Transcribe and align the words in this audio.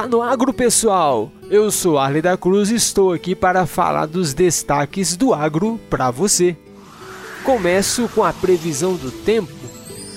Tá 0.00 0.08
no 0.08 0.22
agro, 0.22 0.50
pessoal! 0.50 1.30
Eu 1.50 1.70
sou 1.70 1.98
Arley 1.98 2.22
da 2.22 2.34
Cruz 2.34 2.70
e 2.70 2.74
estou 2.74 3.12
aqui 3.12 3.34
para 3.34 3.66
falar 3.66 4.06
dos 4.06 4.32
destaques 4.32 5.14
do 5.14 5.34
agro 5.34 5.78
para 5.90 6.10
você. 6.10 6.56
Começo 7.44 8.08
com 8.14 8.24
a 8.24 8.32
previsão 8.32 8.96
do 8.96 9.10
tempo. 9.10 9.52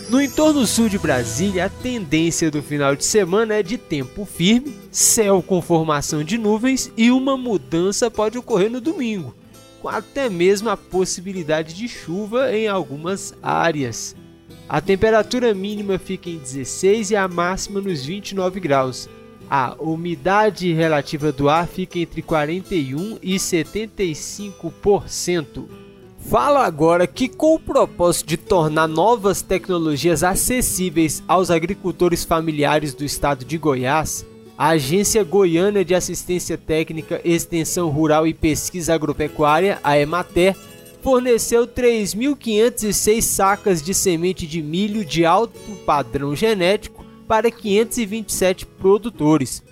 No 0.09 0.21
entorno 0.21 0.65
sul 0.65 0.87
de 0.87 0.97
Brasília, 0.97 1.65
a 1.65 1.69
tendência 1.69 2.49
do 2.49 2.63
final 2.63 2.95
de 2.95 3.03
semana 3.03 3.55
é 3.55 3.61
de 3.61 3.77
tempo 3.77 4.23
firme, 4.23 4.73
céu 4.89 5.43
com 5.45 5.61
formação 5.61 6.23
de 6.23 6.37
nuvens 6.37 6.89
e 6.95 7.11
uma 7.11 7.35
mudança 7.35 8.09
pode 8.09 8.37
ocorrer 8.37 8.71
no 8.71 8.79
domingo, 8.79 9.35
com 9.81 9.89
até 9.89 10.29
mesmo 10.29 10.69
a 10.69 10.77
possibilidade 10.77 11.73
de 11.73 11.89
chuva 11.89 12.55
em 12.55 12.69
algumas 12.69 13.33
áreas. 13.43 14.15
A 14.69 14.79
temperatura 14.79 15.53
mínima 15.53 15.99
fica 15.99 16.29
em 16.29 16.37
16 16.37 17.11
e 17.11 17.17
a 17.17 17.27
máxima 17.27 17.81
nos 17.81 18.05
29 18.05 18.61
graus. 18.61 19.09
A 19.49 19.75
umidade 19.79 20.71
relativa 20.73 21.31
do 21.31 21.49
ar 21.49 21.67
fica 21.67 21.99
entre 21.99 22.21
41 22.21 23.17
e 23.21 23.35
75%. 23.35 25.65
Falo 26.29 26.57
agora 26.57 27.05
que, 27.05 27.27
com 27.27 27.55
o 27.55 27.59
propósito 27.59 28.29
de 28.29 28.37
tornar 28.37 28.87
novas 28.87 29.41
tecnologias 29.41 30.23
acessíveis 30.23 31.21
aos 31.27 31.51
agricultores 31.51 32.23
familiares 32.23 32.93
do 32.93 33.03
estado 33.03 33.43
de 33.43 33.57
Goiás, 33.57 34.25
a 34.57 34.69
Agência 34.69 35.21
Goiana 35.23 35.83
de 35.83 35.93
Assistência 35.93 36.57
Técnica, 36.57 37.19
Extensão 37.25 37.89
Rural 37.89 38.25
e 38.25 38.33
Pesquisa 38.33 38.93
Agropecuária, 38.93 39.79
a 39.83 39.99
EMATER, 39.99 40.55
forneceu 41.01 41.67
3.506 41.67 43.21
sacas 43.21 43.81
de 43.81 43.93
semente 43.93 44.47
de 44.47 44.61
milho 44.61 45.03
de 45.03 45.25
alto 45.25 45.59
padrão 45.85 46.33
genético 46.33 47.02
para 47.27 47.49
527 47.49 48.65
produtores. 48.65 49.63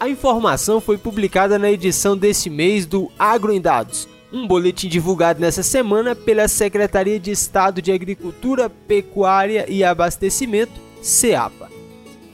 A 0.00 0.08
informação 0.08 0.80
foi 0.80 0.96
publicada 0.96 1.58
na 1.58 1.70
edição 1.70 2.16
desse 2.16 2.48
mês 2.48 2.86
do 2.86 3.10
Agro 3.18 3.52
em 3.52 3.60
Dados, 3.60 4.08
um 4.32 4.46
boletim 4.46 4.88
divulgado 4.88 5.40
nessa 5.40 5.62
semana 5.62 6.14
pela 6.14 6.46
Secretaria 6.48 7.18
de 7.18 7.30
Estado 7.30 7.82
de 7.82 7.90
Agricultura, 7.90 8.70
Pecuária 8.70 9.66
e 9.68 9.82
Abastecimento, 9.82 10.72
SEAPA. 11.02 11.68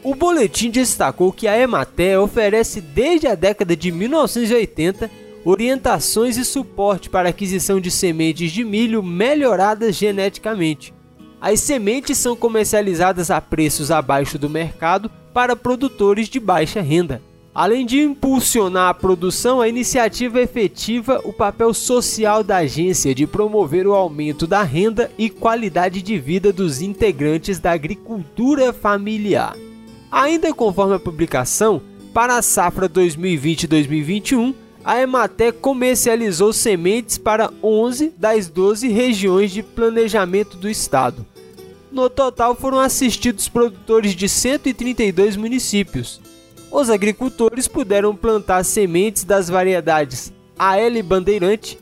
O 0.03 0.15
boletim 0.15 0.71
destacou 0.71 1.33
que 1.33 1.49
a 1.49 1.59
Emater 1.59 2.21
oferece 2.21 2.81
desde 2.81 3.27
a 3.27 3.35
década 3.35 3.75
de 3.75 3.91
1980 3.91 5.11
orientações 5.45 6.37
e 6.37 6.45
suporte 6.45 7.11
para 7.11 7.29
aquisição 7.29 7.81
de 7.81 7.91
sementes 7.91 8.51
de 8.51 8.65
milho 8.65 9.03
melhoradas 9.03 9.95
geneticamente. 9.95 10.94
As 11.45 11.61
sementes 11.61 12.17
são 12.17 12.35
comercializadas 12.35 13.31
a 13.31 13.39
preços 13.39 13.91
abaixo 13.91 14.39
do 14.39 14.49
mercado 14.49 15.11
para 15.35 15.55
produtores 15.55 16.27
de 16.27 16.41
baixa 16.41 16.81
renda. 16.81 17.21
Além 17.55 17.85
de 17.85 18.01
impulsionar 18.01 18.89
a 18.89 18.95
produção, 18.95 19.61
a 19.61 19.69
iniciativa 19.69 20.41
efetiva 20.41 21.21
o 21.23 21.35
papel 21.35 21.75
social 21.75 22.43
da 22.43 22.57
agência 22.57 23.15
de 23.15 23.27
promover 23.27 23.87
o 23.87 23.93
aumento 23.93 24.47
da 24.47 24.63
renda 24.63 25.11
e 25.19 25.29
qualidade 25.29 26.01
de 26.01 26.19
vida 26.19 26.51
dos 26.51 26.81
integrantes 26.81 27.59
da 27.59 27.73
agricultura 27.73 28.73
familiar. 28.73 29.55
Ainda 30.11 30.51
conforme 30.55 30.95
a 30.95 30.99
publicação, 30.99 31.83
para 32.15 32.39
a 32.39 32.43
safra 32.43 32.89
2020-2021, 32.89 34.55
a 34.83 34.99
Emater 34.99 35.53
comercializou 35.53 36.55
sementes 36.55 37.19
para 37.19 37.51
11 37.63 38.15
das 38.17 38.49
12 38.49 38.89
regiões 38.89 39.51
de 39.51 39.63
planejamento 39.63 40.57
do 40.57 40.71
estado. 40.71 41.34
No 41.95 42.11
total 42.11 42.55
foram 42.55 42.79
assistidos 42.79 43.49
produtores 43.49 44.15
de 44.15 44.29
132 44.29 45.37
municípios 45.37 46.21
os 46.75 46.91
agricultores 46.91 47.69
puderam 47.69 48.17
plantar 48.17 48.65
sementes 48.65 49.23
das 49.23 49.49
variedades 49.49 50.33
AL 50.59 51.03
Bandeirante, 51.05 51.79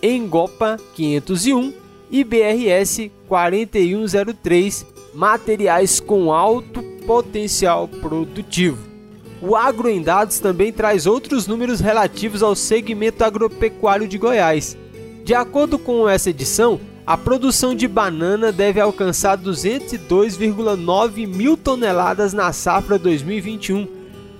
Engopa 0.00 0.76
501 0.94 1.74
e 2.08 2.22
BRS 2.22 3.10
4103, 3.26 4.86
materiais 5.12 5.98
com 5.98 6.32
alto 6.32 6.80
potencial 7.04 7.88
produtivo. 7.88 8.78
O 9.42 9.56
Agro 9.56 9.88
em 9.88 10.00
Dados 10.00 10.38
também 10.38 10.72
traz 10.72 11.06
outros 11.06 11.48
números 11.48 11.80
relativos 11.80 12.40
ao 12.40 12.54
segmento 12.54 13.24
agropecuário 13.24 14.06
de 14.06 14.16
Goiás. 14.16 14.76
De 15.24 15.34
acordo 15.34 15.76
com 15.76 16.08
essa 16.08 16.30
edição, 16.30 16.80
a 17.06 17.16
produção 17.16 17.72
de 17.72 17.86
banana 17.86 18.50
deve 18.50 18.80
alcançar 18.80 19.38
202,9 19.38 21.26
mil 21.26 21.56
toneladas 21.56 22.32
na 22.32 22.52
safra 22.52 22.98
2021, 22.98 23.86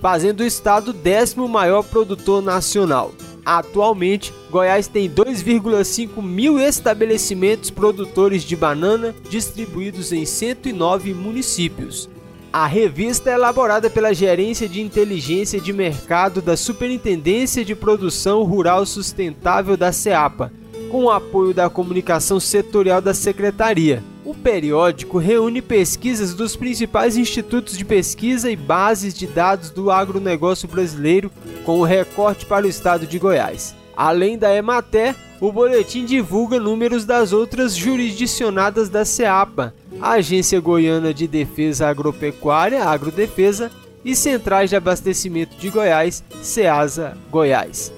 fazendo 0.00 0.40
o 0.40 0.44
estado 0.44 0.92
décimo 0.92 1.46
maior 1.46 1.84
produtor 1.84 2.42
nacional. 2.42 3.12
Atualmente, 3.44 4.34
Goiás 4.50 4.88
tem 4.88 5.08
2,5 5.08 6.20
mil 6.20 6.58
estabelecimentos 6.58 7.70
produtores 7.70 8.42
de 8.42 8.56
banana 8.56 9.14
distribuídos 9.30 10.12
em 10.12 10.26
109 10.26 11.14
municípios. 11.14 12.10
A 12.52 12.66
revista 12.66 13.30
é 13.30 13.34
elaborada 13.34 13.88
pela 13.88 14.12
Gerência 14.12 14.68
de 14.68 14.80
Inteligência 14.80 15.60
de 15.60 15.72
Mercado 15.72 16.42
da 16.42 16.56
Superintendência 16.56 17.64
de 17.64 17.76
Produção 17.76 18.42
Rural 18.42 18.84
Sustentável 18.84 19.76
da 19.76 19.92
SEAPA, 19.92 20.50
com 20.90 21.04
o 21.04 21.10
apoio 21.10 21.52
da 21.52 21.68
comunicação 21.68 22.40
setorial 22.40 23.00
da 23.00 23.14
Secretaria. 23.14 24.02
O 24.24 24.34
periódico 24.34 25.18
reúne 25.18 25.62
pesquisas 25.62 26.34
dos 26.34 26.56
principais 26.56 27.16
institutos 27.16 27.76
de 27.76 27.84
pesquisa 27.84 28.50
e 28.50 28.56
bases 28.56 29.14
de 29.14 29.26
dados 29.26 29.70
do 29.70 29.90
agronegócio 29.90 30.68
brasileiro, 30.68 31.30
com 31.64 31.80
o 31.80 31.84
recorte 31.84 32.46
para 32.46 32.66
o 32.66 32.68
estado 32.68 33.06
de 33.06 33.18
Goiás. 33.18 33.74
Além 33.96 34.36
da 34.36 34.54
Emater, 34.54 35.14
o 35.40 35.52
boletim 35.52 36.04
divulga 36.04 36.58
números 36.58 37.04
das 37.04 37.32
outras 37.32 37.76
jurisdicionadas 37.76 38.88
da 38.88 39.04
SEAPA, 39.04 39.74
Agência 40.00 40.60
Goiana 40.60 41.14
de 41.14 41.26
Defesa 41.26 41.88
Agropecuária, 41.88 42.84
Agrodefesa, 42.84 43.70
e 44.06 44.14
Centrais 44.14 44.70
de 44.70 44.76
Abastecimento 44.76 45.56
de 45.56 45.68
Goiás, 45.68 46.22
SEASA 46.40 47.16
Goiás. 47.28 47.95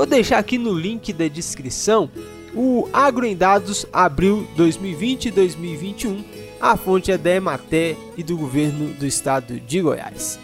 Vou 0.00 0.06
deixar 0.06 0.38
aqui 0.38 0.56
no 0.56 0.72
link 0.72 1.12
da 1.12 1.28
descrição 1.28 2.10
o 2.54 2.88
Agro 2.90 3.26
em 3.26 3.36
Dados 3.36 3.84
abril 3.92 4.48
2020 4.56 5.26
e 5.26 5.30
2021. 5.30 6.24
A 6.58 6.74
fonte 6.74 7.12
é 7.12 7.18
da 7.18 7.30
Emater 7.34 7.98
e 8.16 8.22
do 8.22 8.34
governo 8.34 8.94
do 8.94 9.04
estado 9.04 9.60
de 9.60 9.82
Goiás. 9.82 10.38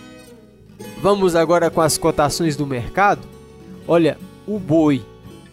Vamos 1.01 1.35
agora 1.35 1.71
com 1.71 1.81
as 1.81 1.97
cotações 1.97 2.55
do 2.55 2.67
mercado. 2.67 3.27
Olha, 3.89 4.19
o 4.47 4.59
boi. 4.59 5.03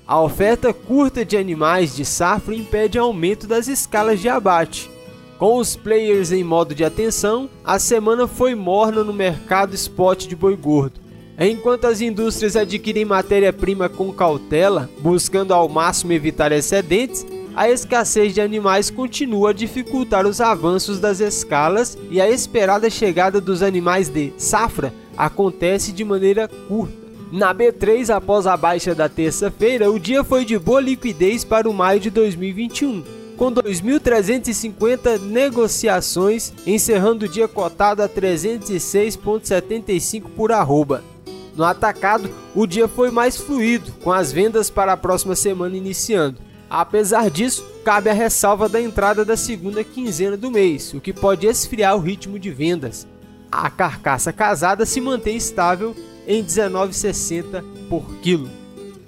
A 0.06 0.22
oferta 0.22 0.74
curta 0.74 1.24
de 1.24 1.38
animais 1.38 1.96
de 1.96 2.04
safra 2.04 2.54
impede 2.54 3.00
aumento 3.00 3.48
das 3.48 3.70
escalas 3.70 4.20
de 4.20 4.28
abate. 4.28 4.92
Com 5.40 5.60
os 5.60 5.78
players 5.78 6.34
em 6.34 6.44
modo 6.44 6.76
de 6.76 6.84
atenção, 6.84 7.50
a 7.64 7.80
semana 7.80 8.28
foi 8.28 8.54
morna 8.54 9.02
no 9.02 9.14
mercado 9.14 9.74
spot 9.74 10.28
de 10.28 10.36
boi 10.36 10.58
gordo. 10.58 11.00
Enquanto 11.40 11.86
as 11.86 12.00
indústrias 12.00 12.56
adquirem 12.56 13.06
matéria-prima 13.06 13.90
com 13.90 14.14
cautela, 14.14 14.88
buscando 15.00 15.52
ao 15.54 15.68
máximo 15.68 16.14
evitar 16.14 16.52
excedentes, 16.52 17.26
a 17.56 17.68
escassez 17.70 18.34
de 18.34 18.42
animais 18.42 18.90
continua 18.90 19.52
a 19.52 19.54
dificultar 19.54 20.28
os 20.28 20.42
avanços 20.42 21.00
das 21.00 21.20
escalas 21.20 21.96
e 22.10 22.20
a 22.22 22.30
esperada 22.30 22.90
chegada 22.90 23.42
dos 23.42 23.64
animais 23.64 24.10
de 24.10 24.34
safra 24.38 24.94
acontece 25.18 25.92
de 25.92 26.04
maneira 26.04 26.48
curta. 26.48 27.04
Na 27.32 27.54
B3, 27.54 28.10
após 28.16 28.46
a 28.46 28.56
baixa 28.56 28.94
da 28.94 29.10
terça-feira, 29.10 29.92
o 29.92 30.00
dia 30.00 30.24
foi 30.24 30.46
de 30.46 30.60
boa 30.60 30.80
liquidez 30.80 31.44
para 31.44 31.68
o 31.68 31.74
maio 31.74 32.00
de 32.00 32.12
2021, 32.12 33.04
com 33.36 33.52
2.350 33.52 35.20
negociações, 35.20 36.54
encerrando 36.66 37.26
o 37.26 37.30
dia 37.30 37.48
cotado 37.48 38.04
a 38.04 38.10
306,75 38.10 40.26
por 40.36 40.52
arroba. 40.52 41.13
No 41.56 41.64
atacado, 41.64 42.30
o 42.56 42.66
dia 42.66 42.88
foi 42.88 43.12
mais 43.12 43.38
fluido, 43.38 43.92
com 44.04 44.12
as 44.12 44.32
vendas 44.32 44.72
para 44.72 44.94
a 44.94 44.98
próxima 44.98 45.36
semana 45.36 45.78
iniciando. 45.78 46.40
Apesar 46.70 47.30
disso, 47.30 47.64
cabe 47.86 48.10
a 48.10 48.14
ressalva 48.14 48.68
da 48.68 48.82
entrada 48.82 49.24
da 49.24 49.38
segunda 49.38 49.84
quinzena 49.84 50.36
do 50.36 50.50
mês, 50.50 50.92
o 50.94 51.00
que 51.00 51.14
pode 51.14 51.46
esfriar 51.46 51.96
o 51.96 52.00
ritmo 52.00 52.40
de 52.40 52.50
vendas. 52.50 53.06
A 53.52 53.70
carcaça 53.70 54.34
casada 54.34 54.84
se 54.84 55.00
mantém 55.00 55.36
estável 55.36 55.96
em 56.28 56.44
19,60 56.44 57.64
por 57.88 58.04
quilo. 58.16 58.50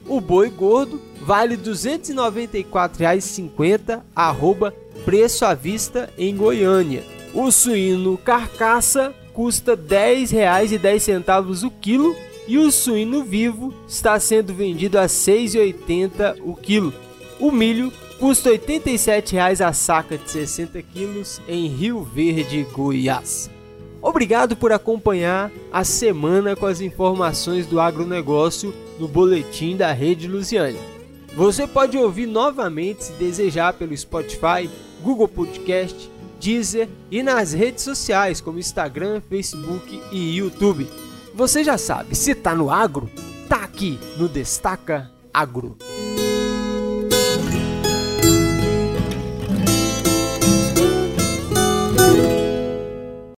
O 0.07 0.21
boi 0.21 0.51
gordo 0.51 1.01
vale 1.19 1.56
R$ 1.56 1.63
294,50, 1.63 4.01
arroba 4.15 4.71
preço 5.03 5.45
à 5.45 5.56
vista 5.56 6.13
em 6.15 6.36
Goiânia. 6.36 7.03
O 7.33 7.50
suíno 7.50 8.19
carcaça 8.19 9.12
custa 9.33 9.71
R$ 9.71 9.81
10,10 9.81 11.65
o 11.65 11.71
quilo 11.71 12.15
e 12.47 12.57
o 12.57 12.71
suíno 12.71 13.24
vivo 13.24 13.74
está 13.88 14.19
sendo 14.19 14.53
vendido 14.53 14.97
a 14.97 15.03
R$ 15.03 15.07
6,80 15.07 16.38
o 16.44 16.56
quilo. 16.56 16.94
O 17.39 17.51
milho 17.51 17.92
custa 18.19 18.51
R$ 18.51 18.59
87,00 18.59 19.65
a 19.65 19.74
saca 19.74 20.18
de 20.18 20.30
60 20.30 20.81
quilos 20.83 21.42
em 21.47 21.68
Rio 21.68 22.03
Verde, 22.03 22.65
Goiás. 22.71 23.50
Obrigado 24.01 24.56
por 24.56 24.71
acompanhar 24.71 25.51
a 25.71 25.83
semana 25.83 26.56
com 26.56 26.68
as 26.68 26.80
informações 26.80 27.65
do 27.65 27.80
agronegócio 27.80 28.74
no 29.00 29.07
boletim 29.07 29.75
da 29.75 29.92
Rede 29.92 30.27
Lusiane. 30.27 30.77
Você 31.36 31.68
pode 31.68 31.97
ouvir 31.97 32.27
novamente 32.27 33.06
se 33.06 33.13
desejar 33.13 33.74
pelo 33.74 33.97
Spotify, 33.97 34.69
Google 35.01 35.27
Podcast, 35.27 36.09
Deezer 36.39 36.88
e 37.09 37.24
nas 37.24 37.51
redes 37.51 37.83
sociais 37.83 38.39
como 38.39 38.59
Instagram, 38.59 39.21
Facebook 39.27 40.00
e 40.12 40.38
YouTube. 40.38 40.88
Você 41.36 41.66
já 41.66 41.78
sabe, 41.78 42.16
se 42.16 42.34
tá 42.34 42.56
no 42.56 42.72
agro, 42.72 43.12
tá 43.50 43.58
aqui 43.58 44.00
no 44.18 44.30
Destaca 44.30 45.12
Agro. 45.34 45.78